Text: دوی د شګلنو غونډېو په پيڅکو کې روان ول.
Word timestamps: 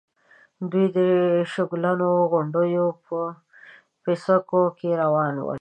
دوی 0.71 0.85
د 0.97 0.99
شګلنو 1.53 2.09
غونډېو 2.31 2.85
په 3.05 3.19
پيڅکو 4.03 4.63
کې 4.77 4.89
روان 5.01 5.33
ول. 5.39 5.47